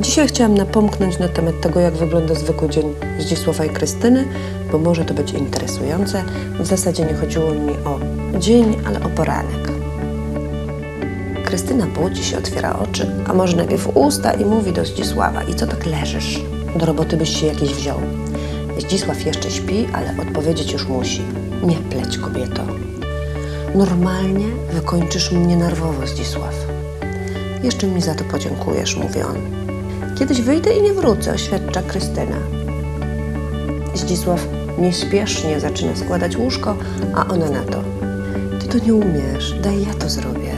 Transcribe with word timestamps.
Dzisiaj 0.00 0.28
chciałam 0.28 0.54
napomknąć 0.54 1.18
na 1.18 1.28
temat 1.28 1.60
tego, 1.60 1.80
jak 1.80 1.94
wygląda 1.94 2.34
zwykły 2.34 2.68
dzień 2.68 2.94
Zdzisława 3.18 3.64
i 3.64 3.70
Krystyny, 3.70 4.24
bo 4.72 4.78
może 4.78 5.04
to 5.04 5.14
być 5.14 5.32
interesujące. 5.32 6.24
W 6.60 6.66
zasadzie 6.66 7.04
nie 7.04 7.14
chodziło 7.14 7.50
mi 7.50 7.72
o 7.72 8.00
dzień, 8.38 8.76
ale 8.86 9.02
o 9.02 9.08
poranek. 9.08 9.72
Krystyna 11.44 11.86
budzi 11.86 12.24
się, 12.24 12.38
otwiera 12.38 12.78
oczy, 12.78 13.10
a 13.26 13.34
może 13.34 13.56
najpierw 13.56 13.96
usta 13.96 14.32
i 14.32 14.44
mówi 14.44 14.72
do 14.72 14.84
Zdzisława: 14.84 15.42
I 15.42 15.54
co 15.54 15.66
tak 15.66 15.86
leżysz? 15.86 16.40
Do 16.76 16.86
roboty 16.86 17.16
byś 17.16 17.40
się 17.40 17.46
jakieś 17.46 17.74
wziął. 17.74 17.98
Zdzisław 18.78 19.26
jeszcze 19.26 19.50
śpi, 19.50 19.86
ale 19.92 20.14
odpowiedzieć 20.22 20.72
już 20.72 20.88
musi. 20.88 21.22
Nie 21.62 21.76
pleć, 21.76 22.18
kobieto. 22.18 22.62
Normalnie 23.74 24.46
wykończysz 24.72 25.32
mnie 25.32 25.56
nerwowo, 25.56 26.06
Zdzisław. 26.06 26.54
Jeszcze 27.62 27.86
mi 27.86 28.02
za 28.02 28.14
to 28.14 28.24
podziękujesz, 28.24 28.96
mówi 28.96 29.22
on. 29.22 29.36
Kiedyś 30.20 30.40
wyjdę 30.40 30.76
i 30.76 30.82
nie 30.82 30.92
wrócę, 30.92 31.32
oświadcza 31.32 31.82
Krystyna. 31.82 32.36
Zdzisław 33.94 34.46
nieśpiesznie 34.78 35.60
zaczyna 35.60 35.96
składać 35.96 36.36
łóżko, 36.36 36.76
a 37.14 37.26
ona 37.26 37.50
na 37.50 37.62
to. 37.62 37.82
Ty 38.60 38.68
to 38.68 38.86
nie 38.86 38.94
umiesz, 38.94 39.54
daj 39.62 39.82
ja 39.86 39.94
to 39.94 40.08
zrobię. 40.08 40.52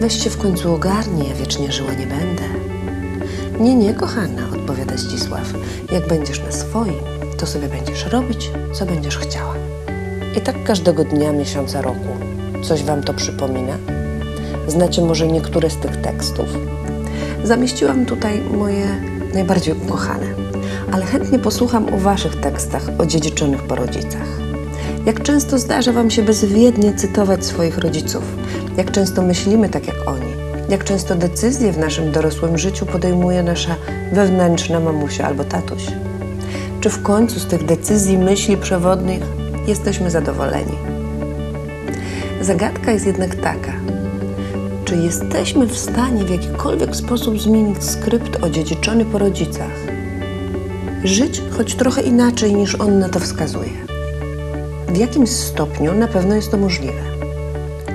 Weź 0.00 0.24
się 0.24 0.30
w 0.30 0.38
końcu 0.38 0.74
ogarnij, 0.74 1.28
ja 1.28 1.34
wiecznie 1.34 1.72
żyła 1.72 1.92
nie 1.92 2.06
będę. 2.06 2.42
Nie, 3.60 3.74
nie, 3.74 3.94
kochana, 3.94 4.42
odpowiada 4.54 4.96
Zdzisław. 4.96 5.52
Jak 5.92 6.08
będziesz 6.08 6.40
na 6.40 6.52
swoim, 6.52 7.00
to 7.38 7.46
sobie 7.46 7.68
będziesz 7.68 8.06
robić, 8.06 8.50
co 8.72 8.86
będziesz 8.86 9.18
chciała. 9.18 9.54
I 10.36 10.40
tak 10.40 10.64
każdego 10.64 11.04
dnia, 11.04 11.32
miesiąca, 11.32 11.82
roku. 11.82 12.16
Coś 12.62 12.82
wam 12.82 13.02
to 13.02 13.14
przypomina? 13.14 13.78
Znacie 14.68 15.02
może 15.02 15.26
niektóre 15.26 15.70
z 15.70 15.76
tych 15.76 15.96
tekstów? 15.96 16.48
Zamieściłam 17.46 18.06
tutaj 18.06 18.40
moje 18.40 18.86
najbardziej 19.34 19.74
ukochane, 19.74 20.26
ale 20.92 21.04
chętnie 21.04 21.38
posłucham 21.38 21.94
o 21.94 21.98
waszych 21.98 22.36
tekstach 22.36 22.82
o 22.98 23.06
dziedziczonych 23.06 23.62
po 23.62 23.74
rodzicach. 23.74 24.26
Jak 25.06 25.22
często 25.22 25.58
zdarza 25.58 25.92
wam 25.92 26.10
się 26.10 26.22
bezwiednie 26.22 26.94
cytować 26.94 27.44
swoich 27.44 27.78
rodziców? 27.78 28.22
Jak 28.76 28.90
często 28.90 29.22
myślimy 29.22 29.68
tak 29.68 29.86
jak 29.86 29.96
oni? 30.08 30.32
Jak 30.68 30.84
często 30.84 31.14
decyzje 31.14 31.72
w 31.72 31.78
naszym 31.78 32.12
dorosłym 32.12 32.58
życiu 32.58 32.86
podejmuje 32.86 33.42
nasza 33.42 33.76
wewnętrzna 34.12 34.80
mamusia 34.80 35.26
albo 35.26 35.44
tatuś? 35.44 35.86
Czy 36.80 36.90
w 36.90 37.02
końcu 37.02 37.40
z 37.40 37.46
tych 37.46 37.64
decyzji, 37.64 38.18
myśli 38.18 38.56
przewodnych 38.56 39.22
jesteśmy 39.66 40.10
zadowoleni? 40.10 40.78
Zagadka 42.40 42.92
jest 42.92 43.06
jednak 43.06 43.34
taka, 43.34 43.72
czy 44.86 44.96
jesteśmy 44.96 45.66
w 45.66 45.78
stanie 45.78 46.24
w 46.24 46.30
jakikolwiek 46.30 46.96
sposób 46.96 47.40
zmienić 47.40 47.84
skrypt 47.84 48.44
odziedziczony 48.44 49.04
po 49.04 49.18
rodzicach? 49.18 49.70
Żyć 51.04 51.42
choć 51.56 51.74
trochę 51.74 52.02
inaczej 52.02 52.54
niż 52.54 52.74
on 52.74 52.98
na 52.98 53.08
to 53.08 53.20
wskazuje. 53.20 53.70
W 54.88 54.96
jakimś 54.96 55.30
stopniu 55.30 55.94
na 55.94 56.08
pewno 56.08 56.34
jest 56.34 56.50
to 56.50 56.56
możliwe. 56.56 57.00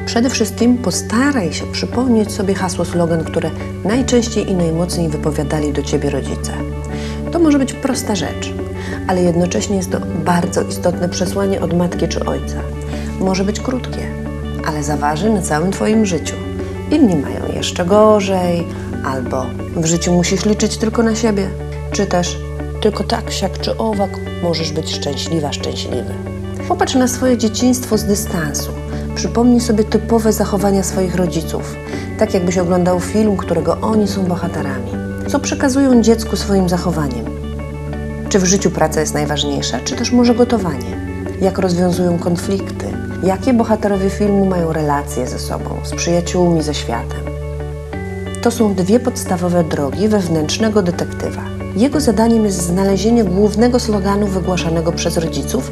Przede 0.06 0.30
wszystkim 0.30 0.78
postaraj 0.78 1.54
się 1.54 1.72
przypomnieć 1.72 2.32
sobie 2.32 2.54
hasło, 2.54 2.86
slogan, 2.86 3.24
które 3.24 3.52
najczęściej 3.84 4.50
i 4.50 4.56
najmocniej 4.56 5.10
wypowiadali 5.10 5.74
do 5.74 5.84
ciebie 5.84 6.10
rodzice. 6.10 6.52
To 7.32 7.40
może 7.40 7.60
być 7.60 7.74
prosta 7.74 8.16
rzecz, 8.16 8.54
ale 9.08 9.24
jednocześnie 9.24 9.76
jest 9.76 9.92
to 9.92 10.00
bardzo 10.26 10.62
istotne 10.62 11.10
przesłanie 11.10 11.62
od 11.62 11.78
matki 11.78 12.08
czy 12.08 12.26
ojca. 12.26 12.58
Może 13.20 13.44
być 13.44 13.60
krótkie, 13.60 14.08
ale 14.66 14.84
zaważy 14.84 15.30
na 15.30 15.42
całym 15.42 15.72
Twoim 15.72 16.06
życiu. 16.06 16.51
Inni 16.92 17.16
mają 17.16 17.54
jeszcze 17.56 17.86
gorzej, 17.86 18.68
albo 19.06 19.46
w 19.76 19.86
życiu 19.86 20.14
musisz 20.14 20.46
liczyć 20.46 20.78
tylko 20.78 21.04
na 21.04 21.16
siebie, 21.16 21.50
czy 21.92 22.06
też 22.06 22.38
tylko 22.82 23.04
tak, 23.04 23.32
siak 23.32 23.60
czy 23.60 23.78
owak 23.78 24.10
możesz 24.44 24.72
być 24.72 24.96
szczęśliwa, 24.96 25.54
szczęśliwy. 25.54 26.14
Popatrz 26.68 26.96
na 26.96 27.08
swoje 27.08 27.38
dzieciństwo 27.38 27.98
z 27.98 28.04
dystansu. 28.04 28.72
Przypomnij 29.16 29.62
sobie 29.62 29.84
typowe 29.84 30.34
zachowania 30.34 30.84
swoich 30.84 31.16
rodziców, 31.16 31.76
tak 32.20 32.34
jakbyś 32.34 32.58
oglądał 32.58 33.00
film, 33.00 33.38
którego 33.38 33.78
oni 33.82 34.08
są 34.08 34.26
bohaterami. 34.26 34.92
Co 35.28 35.40
przekazują 35.40 36.02
dziecku 36.02 36.36
swoim 36.36 36.70
zachowaniem? 36.70 37.26
Czy 38.30 38.40
w 38.40 38.46
życiu 38.46 38.72
praca 38.72 39.00
jest 39.00 39.14
najważniejsza, 39.14 39.80
czy 39.80 39.96
też 39.96 40.12
może 40.12 40.36
gotowanie? 40.36 40.98
Jak 41.42 41.58
rozwiązują 41.58 42.20
konflikty? 42.20 43.01
Jakie 43.24 43.54
bohaterowie 43.54 44.10
filmu 44.10 44.46
mają 44.46 44.74
relacje 44.74 45.28
ze 45.28 45.40
sobą, 45.40 45.70
z 45.84 45.92
przyjaciółmi, 45.96 46.62
ze 46.62 46.74
światem? 46.74 47.20
To 48.42 48.52
są 48.52 48.76
dwie 48.76 49.00
podstawowe 49.00 49.64
drogi 49.64 50.08
wewnętrznego 50.08 50.82
detektywa. 50.82 51.42
Jego 51.76 52.00
zadaniem 52.00 52.46
jest 52.46 52.62
znalezienie 52.62 53.24
głównego 53.24 53.80
sloganu 53.80 54.28
wygłaszanego 54.28 54.92
przez 54.92 55.18
rodziców 55.18 55.72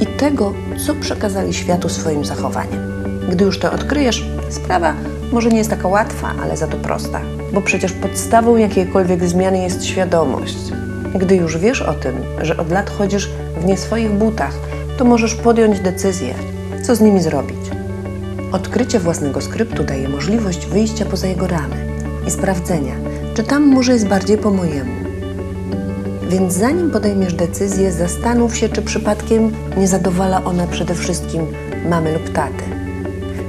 i 0.00 0.06
tego, 0.06 0.52
co 0.86 0.94
przekazali 0.94 1.54
światu 1.54 1.88
swoim 1.88 2.24
zachowaniem. 2.24 2.92
Gdy 3.30 3.44
już 3.44 3.58
to 3.58 3.72
odkryjesz, 3.72 4.26
sprawa 4.50 4.94
może 5.32 5.48
nie 5.48 5.58
jest 5.58 5.70
taka 5.70 5.88
łatwa, 5.88 6.32
ale 6.42 6.56
za 6.56 6.66
to 6.66 6.76
prosta, 6.76 7.20
bo 7.52 7.60
przecież 7.60 7.92
podstawą 7.92 8.56
jakiejkolwiek 8.56 9.24
zmiany 9.24 9.58
jest 9.58 9.84
świadomość. 9.84 10.58
Gdy 11.14 11.36
już 11.36 11.58
wiesz 11.58 11.82
o 11.82 11.94
tym, 11.94 12.14
że 12.42 12.56
od 12.56 12.70
lat 12.70 12.90
chodzisz 12.90 13.28
w 13.60 13.64
nie 13.64 13.76
swoich 13.76 14.10
butach, 14.10 14.54
to 14.98 15.04
możesz 15.04 15.34
podjąć 15.34 15.80
decyzję, 15.80 16.34
co 16.90 16.96
z 16.96 17.00
nimi 17.00 17.22
zrobić. 17.22 17.70
Odkrycie 18.52 19.00
własnego 19.00 19.40
skryptu 19.40 19.84
daje 19.84 20.08
możliwość 20.08 20.66
wyjścia 20.66 21.04
poza 21.04 21.26
jego 21.26 21.46
ramy 21.46 21.76
i 22.26 22.30
sprawdzenia, 22.30 22.94
czy 23.34 23.42
tam 23.42 23.66
może 23.66 23.92
jest 23.92 24.08
bardziej 24.08 24.38
po 24.38 24.50
mojemu. 24.50 24.92
Więc 26.28 26.54
zanim 26.54 26.90
podejmiesz 26.90 27.34
decyzję, 27.34 27.92
zastanów 27.92 28.56
się, 28.56 28.68
czy 28.68 28.82
przypadkiem 28.82 29.52
nie 29.76 29.88
zadowala 29.88 30.44
ona 30.44 30.66
przede 30.66 30.94
wszystkim 30.94 31.46
mamy 31.88 32.12
lub 32.12 32.32
taty. 32.32 32.64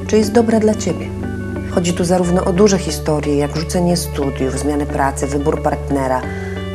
Czy 0.08 0.18
jest 0.18 0.32
dobra 0.32 0.60
dla 0.60 0.76
ciebie? 0.76 1.08
Chodzi 1.72 1.94
tu 1.94 2.04
zarówno 2.04 2.46
o 2.46 2.54
duże 2.54 2.78
historie, 2.78 3.36
jak 3.36 3.56
rzucenie 3.56 3.98
studiów, 3.98 4.60
zmianę 4.60 4.86
pracy, 4.86 5.28
wybór 5.28 5.62
partnera, 5.62 6.22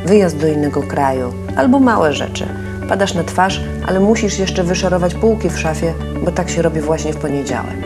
wyjazd 0.05 0.37
do 0.37 0.47
innego 0.47 0.83
kraju, 0.83 1.33
albo 1.55 1.79
małe 1.79 2.13
rzeczy. 2.13 2.47
Padasz 2.89 3.13
na 3.13 3.23
twarz, 3.23 3.61
ale 3.87 3.99
musisz 3.99 4.39
jeszcze 4.39 4.63
wyszarować 4.63 5.13
półki 5.13 5.49
w 5.49 5.59
szafie, 5.59 5.93
bo 6.25 6.31
tak 6.31 6.49
się 6.49 6.61
robi 6.61 6.81
właśnie 6.81 7.13
w 7.13 7.17
poniedziałek. 7.17 7.77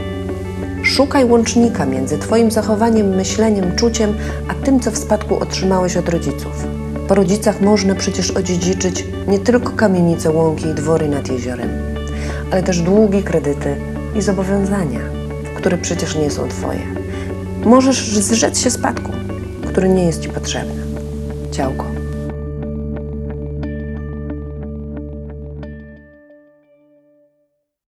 Szukaj 0.84 1.26
łącznika 1.26 1.86
między 1.86 2.18
Twoim 2.18 2.52
zachowaniem, 2.52 3.16
myśleniem, 3.16 3.76
czuciem, 3.76 4.14
a 4.48 4.54
tym, 4.54 4.80
co 4.80 4.92
w 4.92 4.98
spadku 4.98 5.40
otrzymałeś 5.40 5.98
od 5.98 6.10
rodziców. 6.10 6.68
Po 7.08 7.16
rodzicach 7.16 7.62
można 7.62 7.96
przecież 7.96 8.32
odziedziczyć 8.32 9.06
nie 9.28 9.40
tylko 9.40 9.72
kamienice, 9.72 10.32
łąki 10.32 10.66
i 10.68 10.74
dwory 10.74 11.10
nad 11.10 11.32
jeziorem, 11.32 11.70
ale 12.52 12.64
też 12.64 12.82
długi, 12.82 13.24
kredyty 13.24 13.76
i 14.16 14.22
zobowiązania, 14.22 15.00
które 15.56 15.78
przecież 15.78 16.16
nie 16.16 16.32
są 16.32 16.48
Twoje. 16.48 16.82
Możesz 17.66 18.18
zrzec 18.18 18.60
się 18.60 18.72
spadku, 18.72 19.12
który 19.68 19.90
nie 19.90 20.06
jest 20.06 20.22
Ci 20.22 20.30
potrzebny. 20.30 20.84
Ciałko. 21.52 22.01